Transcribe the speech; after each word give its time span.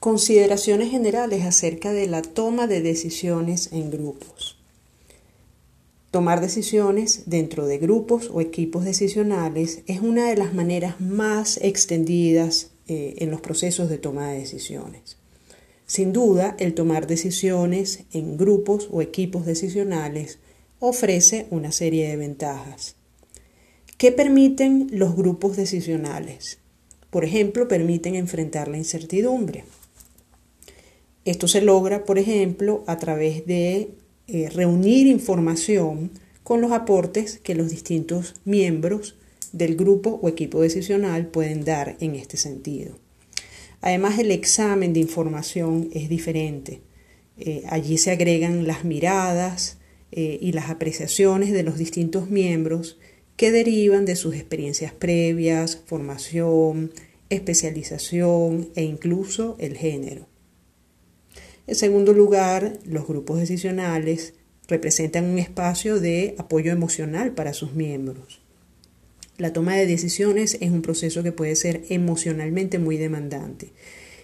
Consideraciones 0.00 0.90
generales 0.90 1.44
acerca 1.44 1.92
de 1.92 2.06
la 2.06 2.22
toma 2.22 2.66
de 2.66 2.80
decisiones 2.80 3.68
en 3.70 3.90
grupos. 3.90 4.56
Tomar 6.10 6.40
decisiones 6.40 7.24
dentro 7.26 7.66
de 7.66 7.76
grupos 7.76 8.30
o 8.32 8.40
equipos 8.40 8.86
decisionales 8.86 9.82
es 9.86 10.00
una 10.00 10.30
de 10.30 10.38
las 10.38 10.54
maneras 10.54 11.02
más 11.02 11.58
extendidas 11.58 12.70
eh, 12.88 13.16
en 13.18 13.30
los 13.30 13.42
procesos 13.42 13.90
de 13.90 13.98
toma 13.98 14.30
de 14.30 14.38
decisiones. 14.38 15.18
Sin 15.84 16.14
duda, 16.14 16.56
el 16.58 16.72
tomar 16.72 17.06
decisiones 17.06 18.04
en 18.14 18.38
grupos 18.38 18.88
o 18.90 19.02
equipos 19.02 19.44
decisionales 19.44 20.38
ofrece 20.78 21.46
una 21.50 21.72
serie 21.72 22.08
de 22.08 22.16
ventajas. 22.16 22.96
¿Qué 23.98 24.12
permiten 24.12 24.88
los 24.92 25.14
grupos 25.14 25.58
decisionales? 25.58 26.56
Por 27.10 27.26
ejemplo, 27.26 27.68
permiten 27.68 28.14
enfrentar 28.14 28.68
la 28.68 28.78
incertidumbre. 28.78 29.64
Esto 31.24 31.48
se 31.48 31.60
logra, 31.60 32.04
por 32.04 32.18
ejemplo, 32.18 32.82
a 32.86 32.96
través 32.98 33.46
de 33.46 33.90
eh, 34.26 34.48
reunir 34.50 35.06
información 35.06 36.10
con 36.42 36.60
los 36.60 36.72
aportes 36.72 37.38
que 37.38 37.54
los 37.54 37.70
distintos 37.70 38.34
miembros 38.44 39.16
del 39.52 39.76
grupo 39.76 40.18
o 40.22 40.28
equipo 40.28 40.62
decisional 40.62 41.26
pueden 41.26 41.64
dar 41.64 41.96
en 42.00 42.14
este 42.14 42.36
sentido. 42.36 42.96
Además, 43.82 44.18
el 44.18 44.30
examen 44.30 44.92
de 44.92 45.00
información 45.00 45.90
es 45.92 46.08
diferente. 46.08 46.80
Eh, 47.38 47.64
allí 47.68 47.98
se 47.98 48.10
agregan 48.10 48.66
las 48.66 48.84
miradas 48.84 49.78
eh, 50.12 50.38
y 50.40 50.52
las 50.52 50.70
apreciaciones 50.70 51.52
de 51.52 51.62
los 51.62 51.78
distintos 51.78 52.30
miembros 52.30 52.98
que 53.36 53.50
derivan 53.50 54.04
de 54.04 54.16
sus 54.16 54.34
experiencias 54.34 54.92
previas, 54.92 55.82
formación, 55.86 56.92
especialización 57.30 58.70
e 58.74 58.82
incluso 58.84 59.56
el 59.58 59.76
género. 59.76 60.29
En 61.66 61.74
segundo 61.74 62.12
lugar, 62.12 62.78
los 62.84 63.06
grupos 63.06 63.38
decisionales 63.38 64.34
representan 64.68 65.24
un 65.24 65.38
espacio 65.38 66.00
de 66.00 66.34
apoyo 66.38 66.72
emocional 66.72 67.32
para 67.32 67.52
sus 67.52 67.74
miembros. 67.74 68.40
La 69.36 69.52
toma 69.52 69.74
de 69.76 69.86
decisiones 69.86 70.58
es 70.60 70.70
un 70.70 70.82
proceso 70.82 71.22
que 71.22 71.32
puede 71.32 71.56
ser 71.56 71.84
emocionalmente 71.88 72.78
muy 72.78 72.96
demandante. 72.96 73.72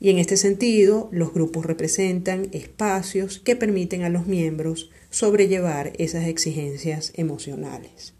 Y 0.00 0.10
en 0.10 0.18
este 0.18 0.36
sentido, 0.36 1.08
los 1.10 1.32
grupos 1.32 1.66
representan 1.66 2.48
espacios 2.52 3.40
que 3.40 3.56
permiten 3.56 4.02
a 4.02 4.10
los 4.10 4.26
miembros 4.26 4.90
sobrellevar 5.10 5.92
esas 5.98 6.26
exigencias 6.28 7.12
emocionales. 7.16 8.14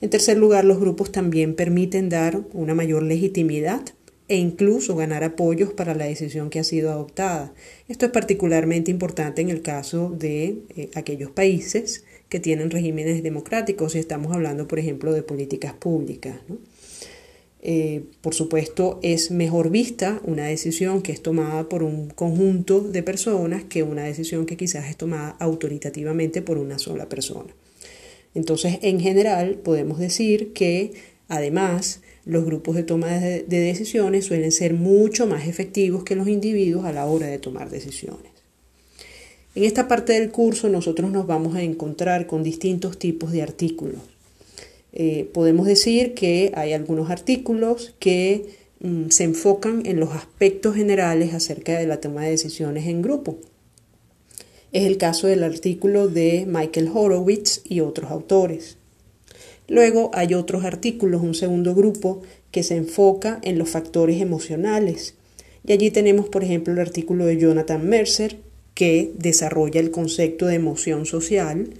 En 0.00 0.10
tercer 0.10 0.36
lugar, 0.36 0.64
los 0.64 0.80
grupos 0.80 1.12
también 1.12 1.54
permiten 1.54 2.08
dar 2.08 2.42
una 2.52 2.74
mayor 2.74 3.02
legitimidad 3.02 3.82
e 4.34 4.36
incluso 4.36 4.96
ganar 4.96 5.22
apoyos 5.22 5.72
para 5.72 5.94
la 5.94 6.06
decisión 6.06 6.50
que 6.50 6.58
ha 6.58 6.64
sido 6.64 6.90
adoptada. 6.90 7.54
Esto 7.88 8.04
es 8.06 8.10
particularmente 8.10 8.90
importante 8.90 9.42
en 9.42 9.48
el 9.48 9.62
caso 9.62 10.10
de 10.10 10.58
eh, 10.76 10.90
aquellos 10.96 11.30
países 11.30 12.02
que 12.28 12.40
tienen 12.40 12.72
regímenes 12.72 13.22
democráticos, 13.22 13.94
y 13.94 14.00
estamos 14.00 14.34
hablando, 14.34 14.66
por 14.66 14.80
ejemplo, 14.80 15.12
de 15.12 15.22
políticas 15.22 15.72
públicas. 15.74 16.40
Eh, 17.62 18.02
por 18.22 18.34
supuesto, 18.34 18.98
es 19.02 19.30
mejor 19.30 19.70
vista 19.70 20.20
una 20.24 20.46
decisión 20.46 21.00
que 21.00 21.12
es 21.12 21.22
tomada 21.22 21.68
por 21.68 21.84
un 21.84 22.10
conjunto 22.10 22.80
de 22.80 23.04
personas 23.04 23.62
que 23.62 23.84
una 23.84 24.02
decisión 24.02 24.46
que 24.46 24.56
quizás 24.56 24.86
es 24.90 24.96
tomada 24.96 25.36
autoritativamente 25.38 26.42
por 26.42 26.58
una 26.58 26.80
sola 26.80 27.08
persona. 27.08 27.54
Entonces, 28.34 28.80
en 28.82 28.98
general, 28.98 29.60
podemos 29.62 30.00
decir 30.00 30.52
que 30.52 31.13
además 31.28 32.00
los 32.24 32.44
grupos 32.44 32.76
de 32.76 32.82
toma 32.82 33.08
de, 33.08 33.44
decisiones 33.46 34.24
suelen 34.26 34.52
ser 34.52 34.74
mucho 34.74 35.26
más 35.26 35.46
efectivos 35.46 36.04
que 36.04 36.16
los 36.16 36.28
individuos 36.28 36.84
a 36.84 36.92
la 36.92 37.06
hora 37.06 37.26
de 37.26 37.38
tomar 37.38 37.70
decisiones. 37.70 38.32
En 39.54 39.64
esta 39.64 39.86
parte 39.86 40.14
del 40.14 40.30
curso 40.30 40.68
nosotros 40.68 41.10
nos 41.10 41.26
vamos 41.26 41.54
a 41.54 41.62
encontrar 41.62 42.26
con 42.26 42.42
distintos 42.42 42.98
tipos 42.98 43.30
de 43.30 43.42
artículos. 43.42 44.00
Eh, 44.92 45.28
podemos 45.32 45.66
decir 45.66 46.14
que 46.14 46.52
hay 46.54 46.72
algunos 46.72 47.10
artículos 47.10 47.94
que 47.98 48.46
mm, 48.80 49.08
se 49.10 49.24
enfocan 49.24 49.86
en 49.86 50.00
los 50.00 50.12
aspectos 50.12 50.76
generales 50.76 51.34
acerca 51.34 51.78
de 51.78 51.86
la 51.86 52.00
toma 52.00 52.22
de 52.22 52.30
decisiones 52.30 52.86
en 52.86 53.02
grupo. 53.02 53.38
Es 54.72 54.86
el 54.86 54.98
caso 54.98 55.28
del 55.28 55.44
artículo 55.44 56.08
de 56.08 56.46
Michael 56.48 56.90
Horowitz 56.92 57.60
y 57.64 57.80
otros 57.80 58.10
autores. 58.10 58.76
Luego 59.68 60.10
hay 60.12 60.34
otros 60.34 60.64
artículos, 60.64 61.22
un 61.22 61.34
segundo 61.34 61.74
grupo, 61.74 62.22
que 62.50 62.62
se 62.62 62.76
enfoca 62.76 63.40
en 63.42 63.58
los 63.58 63.70
factores 63.70 64.20
emocionales. 64.20 65.14
Y 65.66 65.72
allí 65.72 65.90
tenemos, 65.90 66.28
por 66.28 66.44
ejemplo, 66.44 66.72
el 66.72 66.80
artículo 66.80 67.24
de 67.24 67.38
Jonathan 67.38 67.88
Mercer, 67.88 68.36
que 68.74 69.12
desarrolla 69.16 69.80
el 69.80 69.90
concepto 69.90 70.46
de 70.46 70.56
emoción 70.56 71.06
social. 71.06 71.70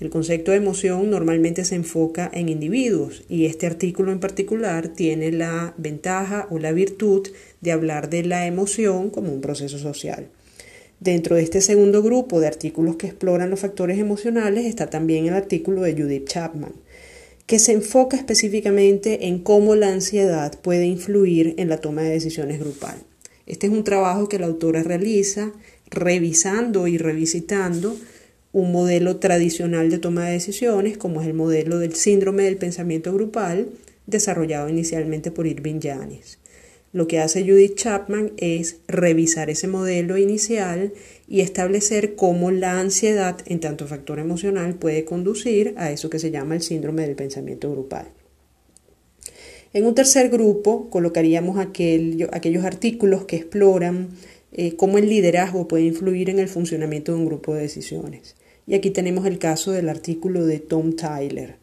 El 0.00 0.10
concepto 0.10 0.50
de 0.50 0.56
emoción 0.56 1.10
normalmente 1.10 1.64
se 1.64 1.74
enfoca 1.74 2.30
en 2.32 2.48
individuos 2.48 3.24
y 3.28 3.46
este 3.46 3.66
artículo 3.66 4.12
en 4.12 4.20
particular 4.20 4.88
tiene 4.88 5.32
la 5.32 5.74
ventaja 5.76 6.46
o 6.50 6.58
la 6.58 6.72
virtud 6.72 7.28
de 7.60 7.72
hablar 7.72 8.08
de 8.08 8.24
la 8.24 8.46
emoción 8.46 9.10
como 9.10 9.32
un 9.32 9.40
proceso 9.40 9.78
social. 9.78 10.28
Dentro 11.00 11.36
de 11.36 11.42
este 11.42 11.60
segundo 11.60 12.02
grupo 12.02 12.40
de 12.40 12.46
artículos 12.46 12.96
que 12.96 13.08
exploran 13.08 13.50
los 13.50 13.60
factores 13.60 13.98
emocionales 13.98 14.66
está 14.66 14.88
también 14.88 15.26
el 15.26 15.34
artículo 15.34 15.82
de 15.82 15.94
Judith 15.94 16.28
Chapman, 16.28 16.72
que 17.48 17.58
se 17.58 17.72
enfoca 17.72 18.14
específicamente 18.14 19.26
en 19.26 19.38
cómo 19.38 19.74
la 19.74 19.88
ansiedad 19.88 20.60
puede 20.60 20.84
influir 20.84 21.54
en 21.56 21.70
la 21.70 21.78
toma 21.78 22.02
de 22.02 22.10
decisiones 22.10 22.60
grupal. 22.60 22.98
Este 23.46 23.68
es 23.68 23.72
un 23.72 23.84
trabajo 23.84 24.28
que 24.28 24.38
la 24.38 24.44
autora 24.44 24.82
realiza 24.82 25.52
revisando 25.88 26.86
y 26.88 26.98
revisitando 26.98 27.96
un 28.52 28.70
modelo 28.70 29.16
tradicional 29.16 29.88
de 29.88 29.96
toma 29.96 30.26
de 30.26 30.32
decisiones, 30.32 30.98
como 30.98 31.22
es 31.22 31.26
el 31.26 31.32
modelo 31.32 31.78
del 31.78 31.94
síndrome 31.94 32.42
del 32.42 32.58
pensamiento 32.58 33.14
grupal, 33.14 33.70
desarrollado 34.06 34.68
inicialmente 34.68 35.30
por 35.30 35.46
Irving 35.46 35.80
Janis. 35.80 36.38
Lo 36.92 37.06
que 37.06 37.18
hace 37.18 37.42
Judith 37.42 37.74
Chapman 37.74 38.32
es 38.38 38.78
revisar 38.88 39.50
ese 39.50 39.68
modelo 39.68 40.16
inicial 40.16 40.92
y 41.26 41.40
establecer 41.40 42.14
cómo 42.14 42.50
la 42.50 42.80
ansiedad, 42.80 43.36
en 43.46 43.60
tanto 43.60 43.86
factor 43.86 44.18
emocional, 44.18 44.74
puede 44.76 45.04
conducir 45.04 45.74
a 45.76 45.90
eso 45.90 46.08
que 46.08 46.18
se 46.18 46.30
llama 46.30 46.54
el 46.54 46.62
síndrome 46.62 47.02
del 47.02 47.14
pensamiento 47.14 47.70
grupal. 47.70 48.08
En 49.74 49.84
un 49.84 49.94
tercer 49.94 50.30
grupo 50.30 50.88
colocaríamos 50.88 51.58
aquellos 51.58 52.64
artículos 52.64 53.26
que 53.26 53.36
exploran 53.36 54.08
eh, 54.52 54.76
cómo 54.76 54.96
el 54.96 55.10
liderazgo 55.10 55.68
puede 55.68 55.84
influir 55.84 56.30
en 56.30 56.38
el 56.38 56.48
funcionamiento 56.48 57.12
de 57.12 57.18
un 57.18 57.26
grupo 57.26 57.54
de 57.54 57.62
decisiones. 57.62 58.34
Y 58.66 58.74
aquí 58.74 58.90
tenemos 58.90 59.26
el 59.26 59.38
caso 59.38 59.72
del 59.72 59.90
artículo 59.90 60.46
de 60.46 60.58
Tom 60.58 60.96
Tyler. 60.96 61.56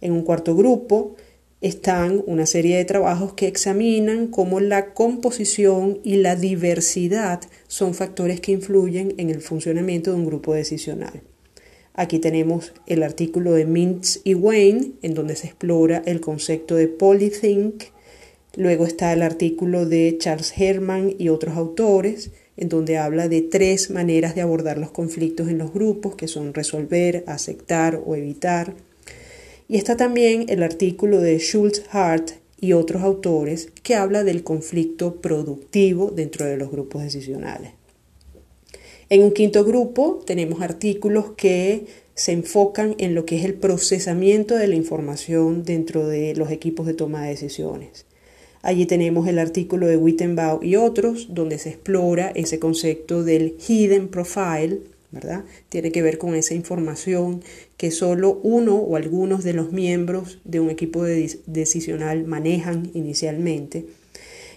En 0.00 0.12
un 0.12 0.22
cuarto 0.22 0.56
grupo 0.56 1.16
están 1.60 2.22
una 2.26 2.46
serie 2.46 2.76
de 2.76 2.84
trabajos 2.86 3.34
que 3.34 3.46
examinan 3.46 4.28
cómo 4.28 4.60
la 4.60 4.94
composición 4.94 5.98
y 6.02 6.16
la 6.16 6.36
diversidad 6.36 7.42
son 7.68 7.94
factores 7.94 8.40
que 8.40 8.52
influyen 8.52 9.14
en 9.18 9.28
el 9.30 9.42
funcionamiento 9.42 10.10
de 10.10 10.16
un 10.16 10.26
grupo 10.26 10.54
decisional. 10.54 11.22
Aquí 11.92 12.18
tenemos 12.18 12.72
el 12.86 13.02
artículo 13.02 13.52
de 13.52 13.66
Mintz 13.66 14.20
y 14.24 14.34
Wayne, 14.34 14.92
en 15.02 15.12
donde 15.12 15.36
se 15.36 15.48
explora 15.48 16.02
el 16.06 16.20
concepto 16.20 16.76
de 16.76 16.88
polythink. 16.88 17.84
Luego 18.56 18.86
está 18.86 19.12
el 19.12 19.20
artículo 19.20 19.84
de 19.84 20.16
Charles 20.18 20.54
Herman 20.56 21.14
y 21.18 21.28
otros 21.28 21.56
autores, 21.56 22.30
en 22.56 22.68
donde 22.70 22.96
habla 22.96 23.28
de 23.28 23.42
tres 23.42 23.90
maneras 23.90 24.34
de 24.34 24.40
abordar 24.40 24.78
los 24.78 24.92
conflictos 24.92 25.48
en 25.48 25.58
los 25.58 25.74
grupos, 25.74 26.14
que 26.14 26.28
son 26.28 26.54
resolver, 26.54 27.24
aceptar 27.26 28.00
o 28.06 28.14
evitar. 28.14 28.74
Y 29.70 29.76
está 29.76 29.96
también 29.96 30.46
el 30.48 30.64
artículo 30.64 31.20
de 31.20 31.38
Schultz 31.38 31.84
Hart 31.92 32.32
y 32.60 32.72
otros 32.72 33.04
autores 33.04 33.68
que 33.84 33.94
habla 33.94 34.24
del 34.24 34.42
conflicto 34.42 35.20
productivo 35.20 36.10
dentro 36.10 36.44
de 36.44 36.56
los 36.56 36.72
grupos 36.72 37.04
decisionales. 37.04 37.70
En 39.10 39.22
un 39.22 39.30
quinto 39.30 39.64
grupo 39.64 40.24
tenemos 40.26 40.60
artículos 40.60 41.34
que 41.36 41.84
se 42.16 42.32
enfocan 42.32 42.96
en 42.98 43.14
lo 43.14 43.24
que 43.24 43.38
es 43.38 43.44
el 43.44 43.54
procesamiento 43.54 44.56
de 44.56 44.66
la 44.66 44.74
información 44.74 45.62
dentro 45.62 46.08
de 46.08 46.34
los 46.34 46.50
equipos 46.50 46.84
de 46.84 46.94
toma 46.94 47.22
de 47.22 47.28
decisiones. 47.28 48.06
Allí 48.62 48.86
tenemos 48.86 49.28
el 49.28 49.38
artículo 49.38 49.86
de 49.86 49.96
Wittenbau 49.96 50.64
y 50.64 50.74
otros, 50.74 51.28
donde 51.30 51.58
se 51.58 51.68
explora 51.68 52.32
ese 52.34 52.58
concepto 52.58 53.22
del 53.22 53.54
hidden 53.68 54.08
profile, 54.08 54.80
¿verdad? 55.12 55.44
Tiene 55.68 55.92
que 55.92 56.02
ver 56.02 56.18
con 56.18 56.34
esa 56.34 56.54
información 56.54 57.42
que 57.76 57.90
solo 57.90 58.40
uno 58.42 58.76
o 58.76 58.96
algunos 58.96 59.44
de 59.44 59.52
los 59.52 59.72
miembros 59.72 60.38
de 60.44 60.60
un 60.60 60.70
equipo 60.70 61.04
decisional 61.04 62.24
manejan 62.24 62.90
inicialmente. 62.94 63.86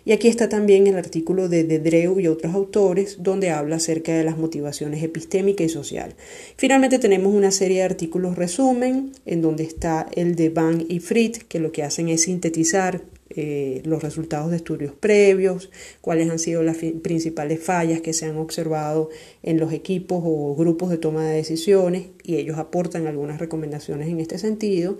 Y 0.06 0.12
aquí 0.12 0.28
está 0.28 0.50
también 0.50 0.86
el 0.88 0.98
artículo 0.98 1.48
de 1.48 1.64
Dedreu 1.64 2.20
y 2.20 2.28
otros 2.28 2.54
autores 2.54 3.18
donde 3.22 3.52
habla 3.52 3.78
acerca 3.78 4.14
de 4.14 4.26
las 4.26 4.38
motivaciones 4.38 5.02
epistémica 5.02 5.64
y 5.64 5.70
social. 5.70 6.16
Finalmente 6.58 7.00
tenemos 7.00 7.34
una 7.34 7.52
serie 7.52 7.78
de 7.78 7.84
artículos 7.84 8.36
resumen 8.36 9.14
en 9.26 9.42
donde 9.42 9.64
está 9.64 10.08
el 10.14 10.36
de 10.36 10.50
Van 10.50 10.86
y 10.90 11.00
Fritz 11.00 11.46
que 11.46 11.60
lo 11.60 11.72
que 11.72 11.84
hacen 11.84 12.10
es 12.10 12.24
sintetizar 12.24 13.02
eh, 13.36 13.82
los 13.86 14.04
resultados 14.04 14.52
de 14.52 14.58
estudios 14.58 14.94
previos, 14.94 15.70
cuáles 16.02 16.30
han 16.30 16.40
sido 16.40 16.64
las 16.64 16.78
principales 17.02 17.64
fallas 17.64 18.02
que 18.02 18.14
se 18.14 18.26
han 18.26 18.38
observado 18.38 19.10
en 19.42 19.60
los 19.60 19.74
equipos 19.74 20.22
o 20.24 20.56
grupos 20.56 20.90
de 20.90 20.98
toma 20.98 21.26
de 21.26 21.36
decisiones 21.36 22.08
y 22.24 22.36
ellos 22.36 22.58
aportan 22.58 23.08
algunas 23.08 23.40
recomendaciones 23.40 24.08
en 24.08 24.20
este 24.20 24.38
sentido. 24.38 24.98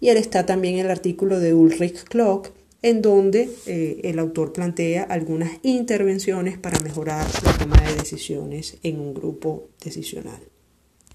Y 0.00 0.08
él 0.08 0.16
está 0.16 0.46
también 0.46 0.78
el 0.78 0.90
artículo 0.90 1.40
de 1.40 1.54
Ulrich 1.54 2.04
Klock 2.04 2.50
en 2.82 3.02
donde 3.02 3.48
eh, 3.66 4.00
el 4.04 4.18
autor 4.18 4.52
plantea 4.52 5.02
algunas 5.02 5.50
intervenciones 5.62 6.58
para 6.58 6.78
mejorar 6.80 7.26
la 7.44 7.56
toma 7.58 7.80
de 7.80 7.96
decisiones 7.96 8.78
en 8.82 9.00
un 9.00 9.14
grupo 9.14 9.68
decisional. 9.82 10.40